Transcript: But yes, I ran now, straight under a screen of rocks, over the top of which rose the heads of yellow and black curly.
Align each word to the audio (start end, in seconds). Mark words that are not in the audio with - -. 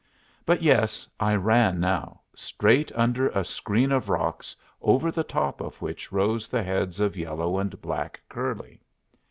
But 0.47 0.63
yes, 0.63 1.07
I 1.19 1.35
ran 1.35 1.79
now, 1.79 2.21
straight 2.33 2.91
under 2.95 3.29
a 3.29 3.45
screen 3.45 3.91
of 3.91 4.09
rocks, 4.09 4.55
over 4.81 5.11
the 5.11 5.23
top 5.23 5.61
of 5.61 5.79
which 5.79 6.11
rose 6.11 6.47
the 6.47 6.63
heads 6.63 6.99
of 6.99 7.15
yellow 7.15 7.59
and 7.59 7.79
black 7.83 8.19
curly. 8.27 8.81